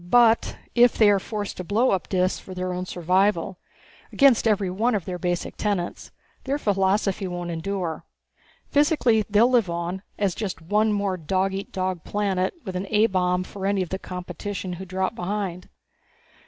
But 0.09 0.57
if 0.73 0.97
they 0.97 1.11
are 1.11 1.19
forced 1.19 1.57
to 1.57 1.63
blow 1.63 1.91
up 1.91 2.09
Dis 2.09 2.39
for 2.39 2.55
their 2.55 2.73
own 2.73 2.87
survival 2.87 3.59
against 4.11 4.47
every 4.47 4.71
one 4.71 4.95
of 4.95 5.05
their 5.05 5.19
basic 5.19 5.57
tenets 5.57 6.09
their 6.45 6.57
philosophy 6.57 7.27
won't 7.27 7.51
endure. 7.51 8.03
Physically 8.71 9.21
they'll 9.29 9.47
live 9.51 9.69
on, 9.69 10.01
as 10.17 10.33
just 10.33 10.59
one 10.59 10.91
more 10.91 11.17
dog 11.17 11.53
eat 11.53 11.71
dog 11.71 12.03
planet 12.03 12.55
with 12.65 12.75
an 12.75 12.87
A 12.89 13.05
bomb 13.05 13.43
for 13.43 13.67
any 13.67 13.83
of 13.83 13.89
the 13.89 13.99
competition 13.99 14.73
who 14.73 14.85
drop 14.85 15.13
behind." 15.13 15.69